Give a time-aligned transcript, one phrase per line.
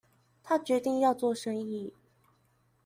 [0.41, 1.93] 他決定要做生意